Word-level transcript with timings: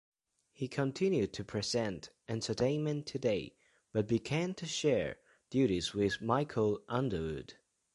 He 0.51 0.67
continued 0.67 1.31
to 1.33 1.43
present 1.43 2.09
"Entertainment 2.27 3.05
Today", 3.05 3.53
but 3.91 4.07
began 4.07 4.55
to 4.55 4.65
share 4.65 5.17
duties 5.51 5.93
with 5.93 6.19
Michael 6.23 6.81
Underwood. 6.89 7.53